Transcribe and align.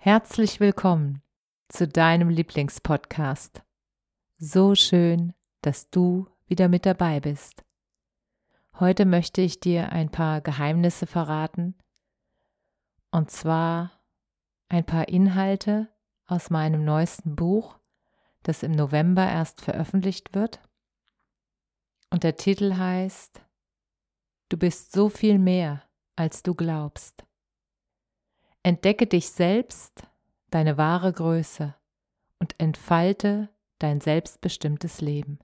Herzlich 0.00 0.60
willkommen 0.60 1.22
zu 1.68 1.88
deinem 1.88 2.28
Lieblingspodcast. 2.28 3.64
So 4.38 4.76
schön, 4.76 5.34
dass 5.60 5.90
du 5.90 6.28
wieder 6.46 6.68
mit 6.68 6.86
dabei 6.86 7.18
bist. 7.18 7.64
Heute 8.78 9.06
möchte 9.06 9.40
ich 9.40 9.58
dir 9.58 9.90
ein 9.90 10.08
paar 10.08 10.40
Geheimnisse 10.40 11.08
verraten, 11.08 11.74
und 13.10 13.32
zwar 13.32 13.90
ein 14.68 14.84
paar 14.84 15.08
Inhalte 15.08 15.88
aus 16.26 16.48
meinem 16.48 16.84
neuesten 16.84 17.34
Buch, 17.34 17.76
das 18.44 18.62
im 18.62 18.70
November 18.70 19.28
erst 19.28 19.60
veröffentlicht 19.60 20.32
wird. 20.32 20.60
Und 22.10 22.22
der 22.22 22.36
Titel 22.36 22.76
heißt 22.76 23.44
Du 24.48 24.58
bist 24.58 24.92
so 24.92 25.08
viel 25.08 25.40
mehr, 25.40 25.82
als 26.14 26.44
du 26.44 26.54
glaubst. 26.54 27.27
Entdecke 28.62 29.06
dich 29.06 29.30
selbst, 29.30 30.02
deine 30.50 30.76
wahre 30.76 31.12
Größe 31.12 31.74
und 32.38 32.58
entfalte 32.58 33.48
dein 33.78 34.00
selbstbestimmtes 34.00 35.00
Leben. 35.00 35.38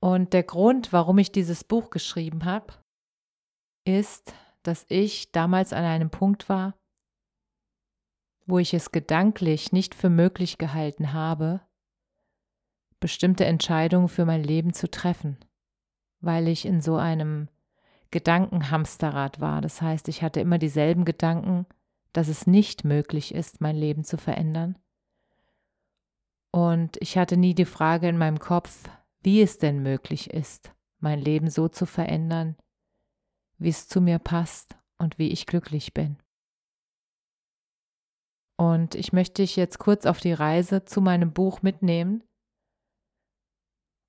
Und 0.00 0.32
der 0.32 0.44
Grund, 0.44 0.92
warum 0.92 1.18
ich 1.18 1.32
dieses 1.32 1.64
Buch 1.64 1.90
geschrieben 1.90 2.44
habe, 2.44 2.74
ist, 3.84 4.34
dass 4.62 4.86
ich 4.88 5.32
damals 5.32 5.72
an 5.72 5.84
einem 5.84 6.10
Punkt 6.10 6.48
war, 6.48 6.78
wo 8.46 8.58
ich 8.58 8.74
es 8.74 8.92
gedanklich 8.92 9.72
nicht 9.72 9.94
für 9.94 10.08
möglich 10.08 10.58
gehalten 10.58 11.12
habe, 11.12 11.60
bestimmte 13.00 13.44
Entscheidungen 13.44 14.08
für 14.08 14.24
mein 14.24 14.42
Leben 14.42 14.72
zu 14.72 14.90
treffen, 14.90 15.38
weil 16.20 16.48
ich 16.48 16.64
in 16.64 16.80
so 16.80 16.96
einem 16.96 17.48
Gedankenhamsterrad 18.10 19.40
war. 19.40 19.60
Das 19.60 19.82
heißt, 19.82 20.08
ich 20.08 20.22
hatte 20.22 20.40
immer 20.40 20.58
dieselben 20.58 21.04
Gedanken, 21.04 21.66
dass 22.12 22.28
es 22.28 22.46
nicht 22.46 22.84
möglich 22.84 23.34
ist, 23.34 23.60
mein 23.60 23.76
Leben 23.76 24.04
zu 24.04 24.16
verändern. 24.16 24.78
Und 26.50 26.96
ich 27.00 27.18
hatte 27.18 27.36
nie 27.36 27.54
die 27.54 27.66
Frage 27.66 28.08
in 28.08 28.18
meinem 28.18 28.38
Kopf, 28.38 28.88
wie 29.22 29.42
es 29.42 29.58
denn 29.58 29.82
möglich 29.82 30.30
ist, 30.30 30.72
mein 31.00 31.20
Leben 31.20 31.50
so 31.50 31.68
zu 31.68 31.86
verändern, 31.86 32.56
wie 33.58 33.68
es 33.68 33.88
zu 33.88 34.00
mir 34.00 34.18
passt 34.18 34.76
und 34.96 35.18
wie 35.18 35.28
ich 35.28 35.46
glücklich 35.46 35.92
bin. 35.92 36.16
Und 38.56 38.94
ich 38.94 39.12
möchte 39.12 39.42
dich 39.42 39.54
jetzt 39.54 39.78
kurz 39.78 40.06
auf 40.06 40.18
die 40.18 40.32
Reise 40.32 40.84
zu 40.84 41.00
meinem 41.00 41.32
Buch 41.32 41.62
mitnehmen. 41.62 42.24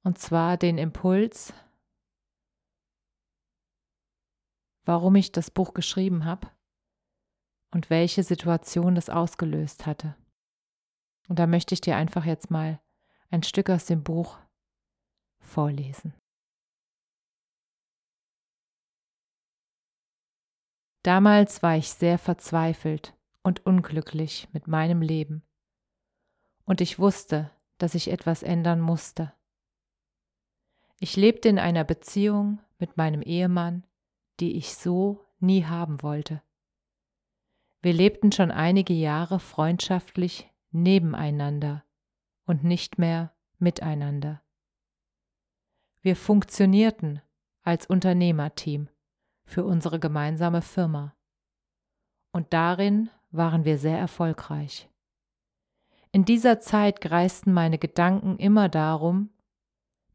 Und 0.03 0.17
zwar 0.17 0.57
den 0.57 0.77
Impuls, 0.77 1.53
warum 4.85 5.15
ich 5.15 5.31
das 5.31 5.51
Buch 5.51 5.73
geschrieben 5.73 6.25
habe 6.25 6.49
und 7.71 7.89
welche 7.89 8.23
Situation 8.23 8.95
das 8.95 9.09
ausgelöst 9.09 9.85
hatte. 9.85 10.15
Und 11.27 11.39
da 11.39 11.47
möchte 11.47 11.73
ich 11.73 11.81
dir 11.81 11.95
einfach 11.95 12.25
jetzt 12.25 12.49
mal 12.49 12.81
ein 13.29 13.43
Stück 13.43 13.69
aus 13.69 13.85
dem 13.85 14.03
Buch 14.03 14.39
vorlesen. 15.39 16.13
Damals 21.03 21.63
war 21.63 21.77
ich 21.77 21.89
sehr 21.91 22.17
verzweifelt 22.17 23.15
und 23.43 23.65
unglücklich 23.65 24.49
mit 24.51 24.67
meinem 24.67 25.01
Leben, 25.01 25.43
und 26.65 26.81
ich 26.81 26.99
wusste, 26.99 27.49
dass 27.79 27.95
ich 27.95 28.11
etwas 28.11 28.43
ändern 28.43 28.79
musste. 28.79 29.33
Ich 30.99 31.15
lebte 31.15 31.49
in 31.49 31.57
einer 31.57 31.83
Beziehung 31.83 32.59
mit 32.77 32.95
meinem 32.95 33.23
Ehemann, 33.23 33.87
die 34.39 34.55
ich 34.55 34.75
so 34.75 35.25
nie 35.39 35.65
haben 35.65 36.01
wollte. 36.01 36.41
Wir 37.81 37.93
lebten 37.93 38.31
schon 38.31 38.51
einige 38.51 38.93
Jahre 38.93 39.39
freundschaftlich 39.39 40.51
nebeneinander 40.71 41.85
und 42.45 42.63
nicht 42.63 42.97
mehr 42.97 43.33
miteinander. 43.57 44.41
Wir 46.01 46.15
funktionierten 46.15 47.21
als 47.61 47.85
Unternehmerteam 47.85 48.89
für 49.45 49.65
unsere 49.65 49.99
gemeinsame 49.99 50.61
Firma. 50.61 51.15
Und 52.31 52.53
darin 52.53 53.09
waren 53.31 53.65
wir 53.65 53.77
sehr 53.77 53.97
erfolgreich. 53.97 54.89
In 56.11 56.25
dieser 56.25 56.59
Zeit 56.59 57.01
kreisten 57.01 57.53
meine 57.53 57.77
Gedanken 57.77 58.37
immer 58.37 58.69
darum, 58.69 59.29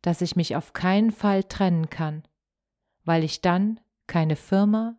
dass 0.02 0.20
ich 0.20 0.36
mich 0.36 0.56
auf 0.56 0.72
keinen 0.72 1.12
Fall 1.12 1.44
trennen 1.44 1.88
kann, 1.88 2.26
weil 3.04 3.24
ich 3.24 3.40
dann 3.40 3.80
keine 4.14 4.36
Firma, 4.36 4.96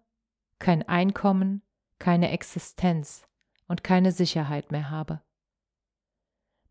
kein 0.59 0.83
Einkommen, 0.89 1.61
keine 1.99 2.31
Existenz 2.31 3.25
und 3.65 3.81
keine 3.81 4.11
Sicherheit 4.11 4.73
mehr 4.73 4.89
habe. 4.89 5.21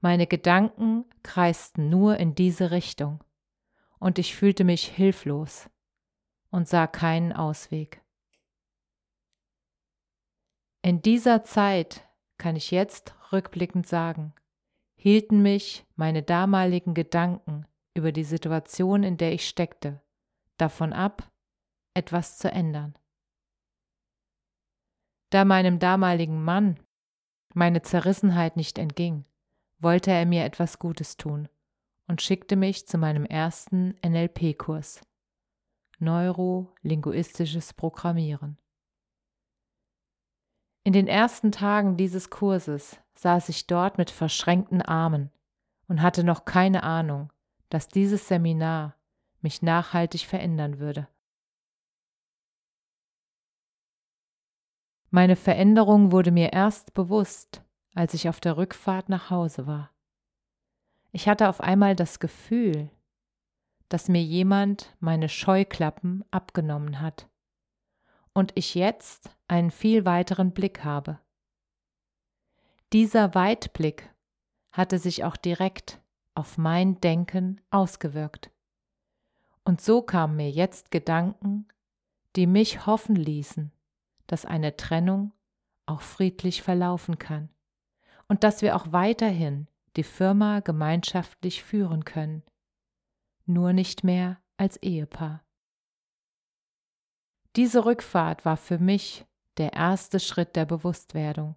Meine 0.02 0.26
Gedanken 0.26 1.06
kreisten 1.22 1.88
nur 1.88 2.18
in 2.18 2.34
diese 2.34 2.70
Richtung, 2.70 3.24
und 3.98 4.18
ich 4.18 4.36
fühlte 4.36 4.64
mich 4.64 4.86
hilflos 4.86 5.70
und 6.50 6.68
sah 6.68 6.86
keinen 6.86 7.32
Ausweg. 7.32 8.02
In 10.82 11.00
dieser 11.00 11.44
Zeit, 11.44 12.06
kann 12.36 12.56
ich 12.56 12.70
jetzt 12.70 13.14
rückblickend 13.32 13.86
sagen, 13.86 14.34
hielten 14.96 15.40
mich 15.40 15.86
meine 15.96 16.22
damaligen 16.22 16.92
Gedanken 16.92 17.64
über 17.94 18.12
die 18.12 18.22
Situation, 18.22 19.02
in 19.02 19.16
der 19.16 19.32
ich 19.32 19.48
steckte, 19.48 20.02
davon 20.58 20.92
ab, 20.92 21.30
etwas 21.94 22.38
zu 22.38 22.50
ändern. 22.50 22.94
Da 25.30 25.44
meinem 25.44 25.78
damaligen 25.78 26.42
Mann 26.44 26.78
meine 27.54 27.82
Zerrissenheit 27.82 28.56
nicht 28.56 28.78
entging, 28.78 29.24
wollte 29.78 30.10
er 30.10 30.26
mir 30.26 30.44
etwas 30.44 30.78
Gutes 30.78 31.16
tun 31.16 31.48
und 32.06 32.20
schickte 32.20 32.56
mich 32.56 32.86
zu 32.86 32.98
meinem 32.98 33.24
ersten 33.24 33.96
NLP-Kurs 34.04 35.00
Neurolinguistisches 36.00 37.72
Programmieren. 37.72 38.58
In 40.82 40.92
den 40.92 41.06
ersten 41.06 41.50
Tagen 41.50 41.96
dieses 41.96 42.28
Kurses 42.28 42.98
saß 43.14 43.48
ich 43.48 43.66
dort 43.66 43.96
mit 43.96 44.10
verschränkten 44.10 44.82
Armen 44.82 45.30
und 45.88 46.02
hatte 46.02 46.24
noch 46.24 46.44
keine 46.44 46.82
Ahnung, 46.82 47.32
dass 47.70 47.88
dieses 47.88 48.28
Seminar 48.28 48.96
mich 49.40 49.62
nachhaltig 49.62 50.26
verändern 50.26 50.78
würde. 50.78 51.08
Meine 55.14 55.36
Veränderung 55.36 56.10
wurde 56.10 56.32
mir 56.32 56.52
erst 56.52 56.92
bewusst, 56.92 57.62
als 57.94 58.14
ich 58.14 58.28
auf 58.28 58.40
der 58.40 58.56
Rückfahrt 58.56 59.08
nach 59.08 59.30
Hause 59.30 59.64
war. 59.64 59.92
Ich 61.12 61.28
hatte 61.28 61.48
auf 61.48 61.60
einmal 61.60 61.94
das 61.94 62.18
Gefühl, 62.18 62.90
dass 63.88 64.08
mir 64.08 64.24
jemand 64.24 64.96
meine 64.98 65.28
Scheuklappen 65.28 66.24
abgenommen 66.32 67.00
hat 67.00 67.28
und 68.32 68.50
ich 68.56 68.74
jetzt 68.74 69.30
einen 69.46 69.70
viel 69.70 70.04
weiteren 70.04 70.50
Blick 70.50 70.82
habe. 70.82 71.20
Dieser 72.92 73.36
Weitblick 73.36 74.12
hatte 74.72 74.98
sich 74.98 75.22
auch 75.22 75.36
direkt 75.36 76.00
auf 76.34 76.58
mein 76.58 77.00
Denken 77.00 77.60
ausgewirkt. 77.70 78.50
Und 79.64 79.80
so 79.80 80.02
kamen 80.02 80.34
mir 80.34 80.50
jetzt 80.50 80.90
Gedanken, 80.90 81.68
die 82.34 82.48
mich 82.48 82.84
hoffen 82.86 83.14
ließen, 83.14 83.70
dass 84.26 84.44
eine 84.44 84.76
Trennung 84.76 85.32
auch 85.86 86.00
friedlich 86.00 86.62
verlaufen 86.62 87.18
kann 87.18 87.50
und 88.28 88.44
dass 88.44 88.62
wir 88.62 88.76
auch 88.76 88.92
weiterhin 88.92 89.68
die 89.96 90.02
Firma 90.02 90.60
gemeinschaftlich 90.60 91.62
führen 91.62 92.04
können, 92.04 92.42
nur 93.46 93.72
nicht 93.72 94.04
mehr 94.04 94.38
als 94.56 94.76
Ehepaar. 94.78 95.44
Diese 97.56 97.84
Rückfahrt 97.84 98.44
war 98.44 98.56
für 98.56 98.78
mich 98.78 99.26
der 99.58 99.74
erste 99.74 100.18
Schritt 100.18 100.56
der 100.56 100.64
Bewusstwerdung, 100.64 101.54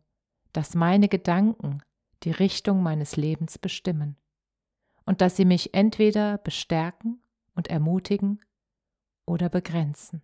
dass 0.54 0.76
meine 0.76 1.08
Gedanken 1.08 1.82
die 2.24 2.32
Richtung 2.32 2.84
meines 2.84 3.16
Lebens 3.16 3.58
bestimmen 3.58 4.18
und 5.06 5.22
dass 5.22 5.36
sie 5.36 5.46
mich 5.46 5.74
entweder 5.74 6.38
bestärken 6.38 7.22
und 7.56 7.70
ermutigen 7.70 8.44
oder 9.26 9.50
begrenzen. 9.50 10.22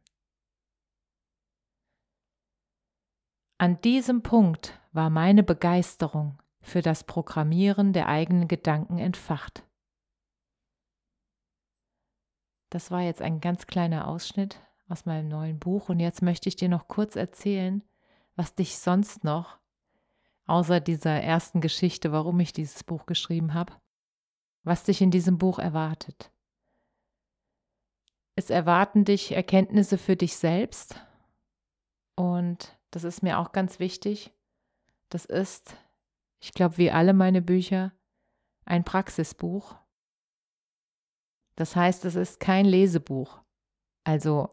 An 3.63 3.79
diesem 3.79 4.23
Punkt 4.23 4.77
war 4.91 5.09
meine 5.09 5.41
Begeisterung 5.41 6.37
für 6.59 6.81
das 6.81 7.05
Programmieren 7.05 7.93
der 7.93 8.09
eigenen 8.09 8.49
Gedanken 8.49 8.99
entfacht. 8.99 9.63
Das 12.69 12.91
war 12.91 12.99
jetzt 12.99 13.21
ein 13.21 13.39
ganz 13.39 13.65
kleiner 13.65 14.09
Ausschnitt 14.09 14.59
aus 14.89 15.05
meinem 15.05 15.29
neuen 15.29 15.59
Buch 15.59 15.87
und 15.87 16.01
jetzt 16.01 16.21
möchte 16.21 16.49
ich 16.49 16.57
dir 16.57 16.67
noch 16.67 16.89
kurz 16.89 17.15
erzählen, 17.15 17.81
was 18.35 18.53
dich 18.53 18.77
sonst 18.77 19.23
noch, 19.23 19.59
außer 20.45 20.81
dieser 20.81 21.21
ersten 21.21 21.61
Geschichte, 21.61 22.11
warum 22.11 22.41
ich 22.41 22.51
dieses 22.51 22.83
Buch 22.83 23.05
geschrieben 23.05 23.53
habe, 23.53 23.71
was 24.63 24.83
dich 24.83 24.99
in 24.99 25.09
diesem 25.09 25.37
Buch 25.37 25.57
erwartet. 25.57 26.33
Es 28.35 28.49
erwarten 28.49 29.05
dich 29.05 29.31
Erkenntnisse 29.31 29.97
für 29.97 30.17
dich 30.17 30.35
selbst 30.35 30.99
und 32.17 32.77
das 32.93 33.03
ist 33.03 33.23
mir 33.23 33.39
auch 33.39 33.51
ganz 33.51 33.79
wichtig. 33.79 34.31
Das 35.09 35.25
ist, 35.25 35.75
ich 36.39 36.53
glaube, 36.53 36.77
wie 36.77 36.91
alle 36.91 37.13
meine 37.13 37.41
Bücher, 37.41 37.91
ein 38.65 38.83
Praxisbuch. 38.83 39.75
Das 41.55 41.75
heißt, 41.75 42.05
es 42.05 42.15
ist 42.15 42.39
kein 42.39 42.65
Lesebuch. 42.65 43.41
Also 44.03 44.49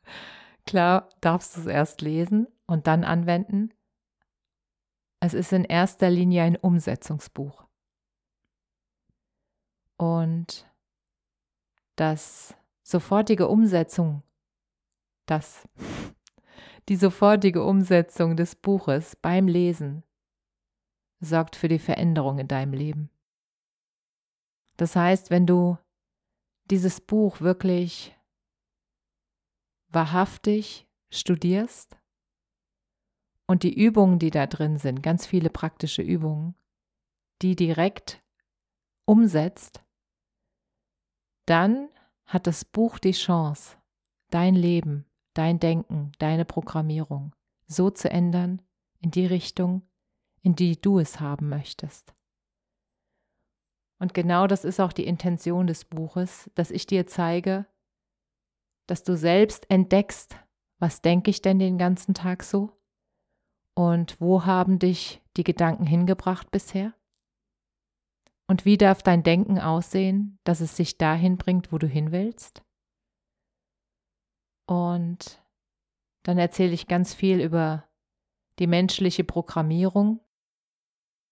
klar 0.66 1.10
darfst 1.20 1.56
du 1.56 1.60
es 1.60 1.66
erst 1.66 2.00
lesen 2.00 2.46
und 2.66 2.86
dann 2.86 3.04
anwenden. 3.04 3.74
Es 5.20 5.34
ist 5.34 5.52
in 5.52 5.64
erster 5.64 6.08
Linie 6.08 6.44
ein 6.44 6.56
Umsetzungsbuch. 6.56 7.66
Und 9.98 10.66
das 11.96 12.54
sofortige 12.82 13.48
Umsetzung, 13.48 14.22
das 15.26 15.68
die 16.88 16.96
sofortige 16.96 17.62
Umsetzung 17.62 18.36
des 18.36 18.54
Buches 18.54 19.16
beim 19.16 19.48
Lesen 19.48 20.02
sorgt 21.20 21.56
für 21.56 21.68
die 21.68 21.78
Veränderung 21.78 22.38
in 22.38 22.48
deinem 22.48 22.74
Leben. 22.74 23.10
Das 24.76 24.96
heißt, 24.96 25.30
wenn 25.30 25.46
du 25.46 25.78
dieses 26.70 27.00
Buch 27.00 27.40
wirklich 27.40 28.16
wahrhaftig 29.88 30.86
studierst 31.10 31.96
und 33.46 33.62
die 33.62 33.74
Übungen, 33.74 34.18
die 34.18 34.30
da 34.30 34.46
drin 34.46 34.78
sind, 34.78 35.02
ganz 35.02 35.26
viele 35.26 35.50
praktische 35.50 36.02
Übungen, 36.02 36.54
die 37.42 37.56
direkt 37.56 38.22
umsetzt, 39.06 39.84
dann 41.46 41.88
hat 42.26 42.46
das 42.46 42.64
Buch 42.64 42.98
die 42.98 43.12
Chance, 43.12 43.76
dein 44.30 44.54
Leben 44.54 45.06
dein 45.34 45.60
Denken, 45.60 46.12
deine 46.18 46.44
Programmierung 46.44 47.34
so 47.66 47.90
zu 47.90 48.10
ändern 48.10 48.62
in 48.98 49.10
die 49.10 49.26
Richtung, 49.26 49.82
in 50.42 50.54
die 50.54 50.80
du 50.80 50.98
es 50.98 51.20
haben 51.20 51.48
möchtest. 51.48 52.14
Und 53.98 54.14
genau 54.14 54.46
das 54.46 54.64
ist 54.64 54.80
auch 54.80 54.92
die 54.92 55.06
Intention 55.06 55.66
des 55.66 55.84
Buches, 55.84 56.50
dass 56.54 56.70
ich 56.70 56.86
dir 56.86 57.06
zeige, 57.06 57.66
dass 58.86 59.02
du 59.02 59.16
selbst 59.16 59.70
entdeckst, 59.70 60.36
was 60.78 61.00
denke 61.00 61.30
ich 61.30 61.40
denn 61.40 61.58
den 61.58 61.78
ganzen 61.78 62.14
Tag 62.14 62.42
so? 62.42 62.72
Und 63.74 64.20
wo 64.20 64.44
haben 64.44 64.78
dich 64.78 65.22
die 65.36 65.44
Gedanken 65.44 65.86
hingebracht 65.86 66.50
bisher? 66.50 66.94
Und 68.46 68.64
wie 68.64 68.76
darf 68.76 69.02
dein 69.02 69.22
Denken 69.22 69.58
aussehen, 69.58 70.38
dass 70.44 70.60
es 70.60 70.76
sich 70.76 70.98
dahin 70.98 71.38
bringt, 71.38 71.72
wo 71.72 71.78
du 71.78 71.86
hin 71.86 72.12
willst? 72.12 72.62
Und 74.66 75.42
dann 76.22 76.38
erzähle 76.38 76.72
ich 76.72 76.86
ganz 76.86 77.14
viel 77.14 77.40
über 77.40 77.84
die 78.58 78.66
menschliche 78.66 79.24
Programmierung, 79.24 80.20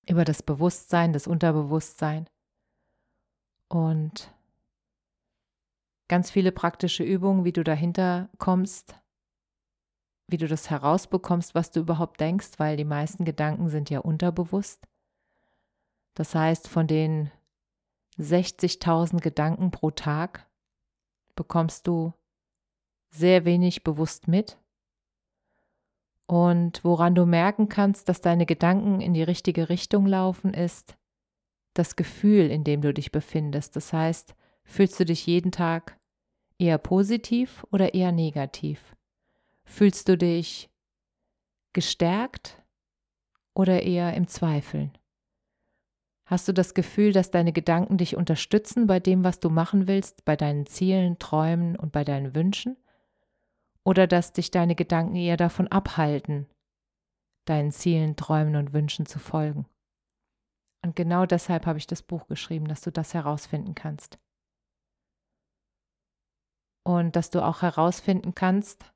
über 0.08 0.24
das 0.24 0.42
Bewusstsein, 0.42 1.12
das 1.12 1.26
Unterbewusstsein 1.26 2.28
und 3.68 4.34
ganz 6.08 6.30
viele 6.30 6.52
praktische 6.52 7.04
Übungen, 7.04 7.44
wie 7.44 7.52
du 7.52 7.64
dahinter 7.64 8.28
kommst, 8.36 8.96
wie 10.28 10.36
du 10.36 10.46
das 10.46 10.68
herausbekommst, 10.68 11.54
was 11.54 11.70
du 11.70 11.80
überhaupt 11.80 12.20
denkst, 12.20 12.58
weil 12.58 12.76
die 12.76 12.84
meisten 12.84 13.24
Gedanken 13.24 13.68
sind 13.68 13.88
ja 13.88 14.00
unterbewusst. 14.00 14.86
Das 16.14 16.34
heißt, 16.34 16.68
von 16.68 16.86
den 16.86 17.30
60.000 18.18 19.20
Gedanken 19.20 19.70
pro 19.70 19.90
Tag 19.90 20.46
bekommst 21.34 21.86
du 21.86 22.12
sehr 23.12 23.44
wenig 23.44 23.84
bewusst 23.84 24.26
mit. 24.26 24.58
Und 26.26 26.82
woran 26.82 27.14
du 27.14 27.26
merken 27.26 27.68
kannst, 27.68 28.08
dass 28.08 28.20
deine 28.20 28.46
Gedanken 28.46 29.00
in 29.00 29.12
die 29.12 29.22
richtige 29.22 29.68
Richtung 29.68 30.06
laufen, 30.06 30.54
ist 30.54 30.96
das 31.74 31.94
Gefühl, 31.94 32.50
in 32.50 32.64
dem 32.64 32.80
du 32.80 32.92
dich 32.92 33.12
befindest. 33.12 33.76
Das 33.76 33.92
heißt, 33.92 34.34
fühlst 34.64 34.98
du 34.98 35.04
dich 35.04 35.26
jeden 35.26 35.52
Tag 35.52 35.98
eher 36.58 36.78
positiv 36.78 37.66
oder 37.70 37.94
eher 37.94 38.12
negativ? 38.12 38.96
Fühlst 39.64 40.08
du 40.08 40.16
dich 40.16 40.70
gestärkt 41.72 42.62
oder 43.54 43.82
eher 43.82 44.14
im 44.14 44.26
Zweifeln? 44.26 44.92
Hast 46.24 46.48
du 46.48 46.54
das 46.54 46.72
Gefühl, 46.72 47.12
dass 47.12 47.30
deine 47.30 47.52
Gedanken 47.52 47.98
dich 47.98 48.16
unterstützen 48.16 48.86
bei 48.86 49.00
dem, 49.00 49.22
was 49.24 49.40
du 49.40 49.50
machen 49.50 49.86
willst, 49.86 50.24
bei 50.24 50.36
deinen 50.36 50.64
Zielen, 50.66 51.18
Träumen 51.18 51.76
und 51.76 51.92
bei 51.92 52.04
deinen 52.04 52.34
Wünschen? 52.34 52.76
Oder 53.84 54.06
dass 54.06 54.32
dich 54.32 54.50
deine 54.50 54.74
Gedanken 54.74 55.16
eher 55.16 55.36
davon 55.36 55.68
abhalten, 55.68 56.48
deinen 57.46 57.72
Zielen, 57.72 58.16
Träumen 58.16 58.56
und 58.56 58.72
Wünschen 58.72 59.06
zu 59.06 59.18
folgen. 59.18 59.66
Und 60.84 60.96
genau 60.96 61.26
deshalb 61.26 61.66
habe 61.66 61.78
ich 61.78 61.86
das 61.86 62.02
Buch 62.02 62.26
geschrieben, 62.26 62.66
dass 62.66 62.80
du 62.80 62.90
das 62.90 63.14
herausfinden 63.14 63.74
kannst. 63.74 64.18
Und 66.84 67.14
dass 67.14 67.30
du 67.30 67.44
auch 67.44 67.62
herausfinden 67.62 68.34
kannst, 68.34 68.92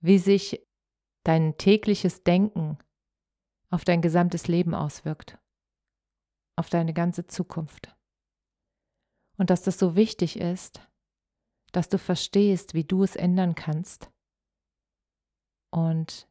wie 0.00 0.18
sich 0.18 0.64
dein 1.24 1.56
tägliches 1.58 2.22
Denken 2.22 2.78
auf 3.70 3.84
dein 3.84 4.02
gesamtes 4.02 4.48
Leben 4.48 4.74
auswirkt, 4.74 5.38
auf 6.56 6.70
deine 6.70 6.92
ganze 6.92 7.26
Zukunft. 7.26 7.96
Und 9.36 9.50
dass 9.50 9.62
das 9.62 9.78
so 9.78 9.96
wichtig 9.96 10.38
ist, 10.38 10.89
dass 11.72 11.88
du 11.88 11.98
verstehst, 11.98 12.74
wie 12.74 12.84
du 12.84 13.02
es 13.02 13.16
ändern 13.16 13.54
kannst 13.54 14.10
und 15.70 16.28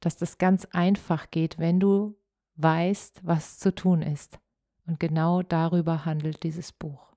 dass 0.00 0.16
das 0.16 0.38
ganz 0.38 0.66
einfach 0.66 1.30
geht, 1.30 1.58
wenn 1.58 1.80
du 1.80 2.16
weißt, 2.56 3.26
was 3.26 3.58
zu 3.58 3.74
tun 3.74 4.02
ist. 4.02 4.38
Und 4.86 5.00
genau 5.00 5.42
darüber 5.42 6.04
handelt 6.04 6.42
dieses 6.42 6.72
Buch. 6.72 7.14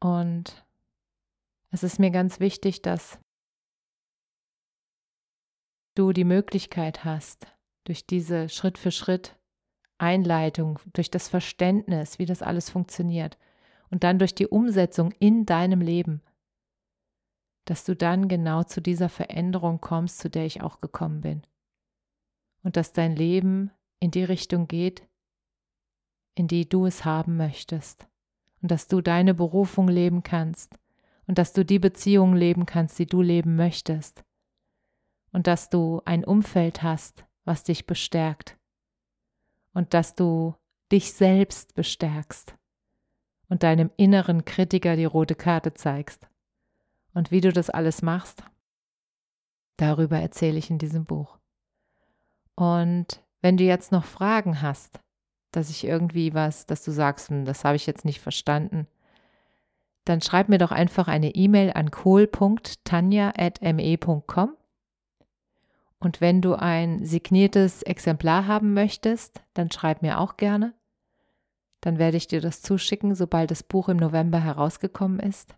Und 0.00 0.66
es 1.70 1.82
ist 1.82 1.98
mir 1.98 2.10
ganz 2.10 2.38
wichtig, 2.38 2.82
dass 2.82 3.18
du 5.94 6.12
die 6.12 6.24
Möglichkeit 6.24 7.04
hast, 7.04 7.46
durch 7.84 8.06
diese 8.06 8.48
Schritt 8.48 8.76
für 8.76 8.90
Schritt 8.90 9.38
Einleitung, 9.98 10.78
durch 10.92 11.10
das 11.10 11.28
Verständnis, 11.28 12.18
wie 12.18 12.26
das 12.26 12.42
alles 12.42 12.68
funktioniert, 12.68 13.38
und 13.90 14.04
dann 14.04 14.18
durch 14.18 14.34
die 14.34 14.46
Umsetzung 14.46 15.12
in 15.12 15.46
deinem 15.46 15.80
Leben, 15.80 16.22
dass 17.64 17.84
du 17.84 17.96
dann 17.96 18.28
genau 18.28 18.62
zu 18.62 18.80
dieser 18.80 19.08
Veränderung 19.08 19.80
kommst, 19.80 20.18
zu 20.18 20.30
der 20.30 20.46
ich 20.46 20.62
auch 20.62 20.80
gekommen 20.80 21.20
bin. 21.20 21.42
Und 22.62 22.76
dass 22.76 22.92
dein 22.92 23.14
Leben 23.14 23.70
in 24.00 24.10
die 24.10 24.24
Richtung 24.24 24.68
geht, 24.68 25.06
in 26.34 26.48
die 26.48 26.68
du 26.68 26.86
es 26.86 27.04
haben 27.04 27.36
möchtest. 27.36 28.08
Und 28.62 28.70
dass 28.70 28.88
du 28.88 29.00
deine 29.00 29.34
Berufung 29.34 29.88
leben 29.88 30.22
kannst. 30.22 30.78
Und 31.26 31.38
dass 31.38 31.52
du 31.52 31.64
die 31.64 31.78
Beziehungen 31.78 32.36
leben 32.36 32.66
kannst, 32.66 32.98
die 32.98 33.06
du 33.06 33.20
leben 33.20 33.56
möchtest. 33.56 34.24
Und 35.32 35.46
dass 35.46 35.68
du 35.68 36.02
ein 36.04 36.24
Umfeld 36.24 36.82
hast, 36.82 37.24
was 37.44 37.64
dich 37.64 37.86
bestärkt. 37.86 38.56
Und 39.72 39.92
dass 39.92 40.14
du 40.14 40.54
dich 40.90 41.12
selbst 41.12 41.74
bestärkst 41.74 42.56
und 43.48 43.62
deinem 43.62 43.90
inneren 43.96 44.44
Kritiker 44.44 44.96
die 44.96 45.04
rote 45.04 45.34
Karte 45.34 45.74
zeigst. 45.74 46.28
Und 47.14 47.30
wie 47.30 47.40
du 47.40 47.52
das 47.52 47.70
alles 47.70 48.02
machst, 48.02 48.42
darüber 49.76 50.18
erzähle 50.18 50.58
ich 50.58 50.70
in 50.70 50.78
diesem 50.78 51.04
Buch. 51.04 51.38
Und 52.54 53.22
wenn 53.42 53.56
du 53.56 53.64
jetzt 53.64 53.92
noch 53.92 54.04
Fragen 54.04 54.62
hast, 54.62 55.00
dass 55.52 55.70
ich 55.70 55.84
irgendwie 55.84 56.34
was, 56.34 56.66
dass 56.66 56.84
du 56.84 56.90
sagst, 56.90 57.30
hm, 57.30 57.44
das 57.44 57.64
habe 57.64 57.76
ich 57.76 57.86
jetzt 57.86 58.04
nicht 58.04 58.20
verstanden, 58.20 58.86
dann 60.04 60.20
schreib 60.20 60.48
mir 60.48 60.58
doch 60.58 60.70
einfach 60.70 61.08
eine 61.08 61.34
E-Mail 61.34 61.72
an 61.72 61.90
kohl.tanja.me.com 61.90 64.56
Und 65.98 66.20
wenn 66.20 66.42
du 66.42 66.54
ein 66.54 67.04
signiertes 67.04 67.82
Exemplar 67.82 68.46
haben 68.46 68.74
möchtest, 68.74 69.42
dann 69.54 69.70
schreib 69.70 70.02
mir 70.02 70.20
auch 70.20 70.36
gerne. 70.36 70.74
Dann 71.80 71.98
werde 71.98 72.16
ich 72.16 72.26
dir 72.26 72.40
das 72.40 72.62
zuschicken, 72.62 73.14
sobald 73.14 73.50
das 73.50 73.62
Buch 73.62 73.88
im 73.88 73.96
November 73.96 74.40
herausgekommen 74.40 75.20
ist. 75.20 75.54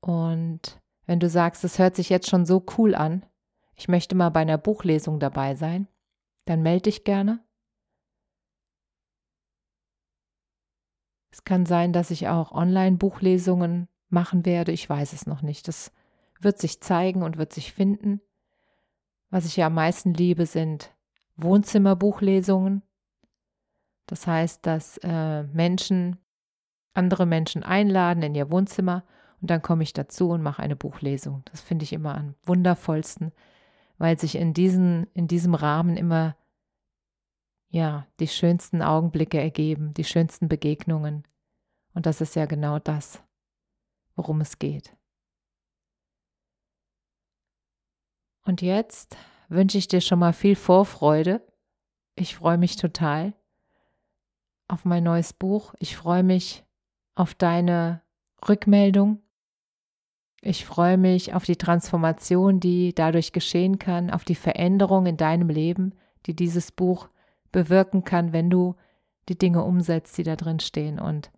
Und 0.00 0.80
wenn 1.06 1.20
du 1.20 1.28
sagst, 1.28 1.64
es 1.64 1.78
hört 1.78 1.96
sich 1.96 2.08
jetzt 2.08 2.28
schon 2.28 2.46
so 2.46 2.64
cool 2.76 2.94
an, 2.94 3.24
ich 3.74 3.88
möchte 3.88 4.14
mal 4.14 4.30
bei 4.30 4.40
einer 4.40 4.58
Buchlesung 4.58 5.20
dabei 5.20 5.54
sein, 5.54 5.88
dann 6.44 6.62
melde 6.62 6.82
dich 6.82 7.04
gerne. 7.04 7.42
Es 11.30 11.44
kann 11.44 11.64
sein, 11.64 11.92
dass 11.92 12.10
ich 12.10 12.28
auch 12.28 12.52
Online-Buchlesungen 12.52 13.88
machen 14.08 14.44
werde. 14.44 14.72
Ich 14.72 14.88
weiß 14.88 15.12
es 15.12 15.26
noch 15.26 15.42
nicht. 15.42 15.68
Das 15.68 15.92
wird 16.40 16.58
sich 16.58 16.80
zeigen 16.80 17.22
und 17.22 17.38
wird 17.38 17.52
sich 17.52 17.72
finden. 17.72 18.20
Was 19.30 19.46
ich 19.46 19.56
ja 19.56 19.68
am 19.68 19.74
meisten 19.74 20.12
liebe, 20.12 20.44
sind 20.44 20.94
Wohnzimmerbuchlesungen. 21.36 22.82
Das 24.10 24.26
heißt, 24.26 24.66
dass 24.66 24.98
äh, 25.04 25.44
Menschen 25.44 26.18
andere 26.94 27.26
Menschen 27.26 27.62
einladen 27.62 28.24
in 28.24 28.34
ihr 28.34 28.50
Wohnzimmer 28.50 29.04
und 29.40 29.52
dann 29.52 29.62
komme 29.62 29.84
ich 29.84 29.92
dazu 29.92 30.30
und 30.30 30.42
mache 30.42 30.60
eine 30.60 30.74
Buchlesung. 30.74 31.44
Das 31.44 31.60
finde 31.60 31.84
ich 31.84 31.92
immer 31.92 32.16
am 32.16 32.34
wundervollsten, 32.44 33.30
weil 33.98 34.18
sich 34.18 34.34
in, 34.34 34.52
diesen, 34.52 35.06
in 35.14 35.28
diesem 35.28 35.54
Rahmen 35.54 35.96
immer 35.96 36.36
ja, 37.68 38.08
die 38.18 38.26
schönsten 38.26 38.82
Augenblicke 38.82 39.40
ergeben, 39.40 39.94
die 39.94 40.02
schönsten 40.02 40.48
Begegnungen. 40.48 41.22
Und 41.94 42.06
das 42.06 42.20
ist 42.20 42.34
ja 42.34 42.46
genau 42.46 42.80
das, 42.80 43.22
worum 44.16 44.40
es 44.40 44.58
geht. 44.58 44.96
Und 48.44 48.60
jetzt 48.60 49.16
wünsche 49.48 49.78
ich 49.78 49.86
dir 49.86 50.00
schon 50.00 50.18
mal 50.18 50.32
viel 50.32 50.56
Vorfreude. 50.56 51.46
Ich 52.16 52.34
freue 52.34 52.58
mich 52.58 52.74
total 52.74 53.34
auf 54.70 54.84
mein 54.84 55.04
neues 55.04 55.32
Buch. 55.32 55.74
Ich 55.78 55.96
freue 55.96 56.22
mich 56.22 56.64
auf 57.14 57.34
deine 57.34 58.02
Rückmeldung. 58.48 59.20
Ich 60.40 60.64
freue 60.64 60.96
mich 60.96 61.34
auf 61.34 61.44
die 61.44 61.56
Transformation, 61.56 62.60
die 62.60 62.94
dadurch 62.94 63.32
geschehen 63.32 63.78
kann, 63.78 64.10
auf 64.10 64.24
die 64.24 64.34
Veränderung 64.34 65.06
in 65.06 65.16
deinem 65.16 65.48
Leben, 65.48 65.94
die 66.26 66.34
dieses 66.34 66.72
Buch 66.72 67.08
bewirken 67.52 68.04
kann, 68.04 68.32
wenn 68.32 68.48
du 68.48 68.76
die 69.28 69.36
Dinge 69.36 69.64
umsetzt, 69.64 70.16
die 70.16 70.22
da 70.22 70.36
drin 70.36 70.60
stehen. 70.60 70.98
Und 70.98 71.30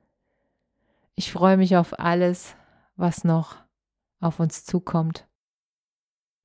ich 1.14 1.32
freue 1.32 1.56
mich 1.56 1.76
auf 1.76 1.98
alles, 1.98 2.54
was 2.96 3.24
noch 3.24 3.56
auf 4.20 4.38
uns 4.38 4.64
zukommt, 4.64 5.26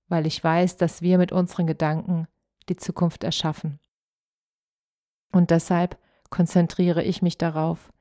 weil 0.08 0.26
ich 0.26 0.44
weiß, 0.44 0.78
dass 0.78 1.02
wir 1.02 1.18
mit 1.18 1.32
unseren 1.32 1.68
Gedanken 1.68 2.28
die 2.70 2.78
Zukunft 2.78 3.24
erschaffen. 3.24 3.80
Und 5.32 5.52
deshalb 5.52 6.00
konzentriere 6.30 7.04
ich 7.04 7.22
mich 7.22 7.38
darauf, 7.38 7.92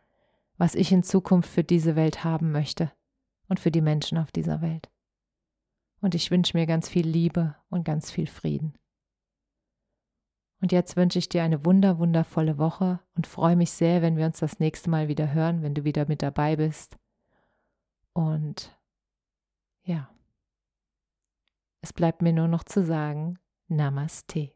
was 0.56 0.74
ich 0.74 0.92
in 0.92 1.02
Zukunft 1.02 1.50
für 1.50 1.64
diese 1.64 1.96
Welt 1.96 2.24
haben 2.24 2.52
möchte 2.52 2.92
und 3.48 3.60
für 3.60 3.70
die 3.70 3.80
Menschen 3.80 4.18
auf 4.18 4.32
dieser 4.32 4.60
Welt. 4.60 4.90
Und 6.00 6.14
ich 6.14 6.30
wünsche 6.30 6.56
mir 6.56 6.66
ganz 6.66 6.88
viel 6.88 7.06
Liebe 7.06 7.56
und 7.68 7.84
ganz 7.84 8.10
viel 8.10 8.26
Frieden. 8.26 8.76
Und 10.60 10.72
jetzt 10.72 10.96
wünsche 10.96 11.18
ich 11.18 11.28
dir 11.28 11.42
eine 11.42 11.64
wunder, 11.64 11.98
wundervolle 11.98 12.58
Woche 12.58 13.00
und 13.14 13.26
freue 13.26 13.56
mich 13.56 13.70
sehr, 13.70 14.02
wenn 14.02 14.16
wir 14.16 14.26
uns 14.26 14.38
das 14.38 14.58
nächste 14.58 14.90
Mal 14.90 15.08
wieder 15.08 15.32
hören, 15.32 15.62
wenn 15.62 15.74
du 15.74 15.84
wieder 15.84 16.06
mit 16.08 16.22
dabei 16.22 16.56
bist. 16.56 16.96
Und 18.14 18.76
ja, 19.82 20.08
es 21.82 21.92
bleibt 21.92 22.22
mir 22.22 22.32
nur 22.32 22.48
noch 22.48 22.64
zu 22.64 22.84
sagen, 22.84 23.38
Namaste. 23.68 24.55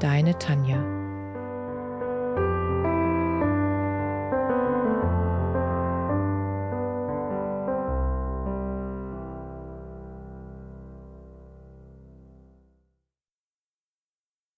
deine 0.00 0.38
Tanja. 0.38 0.99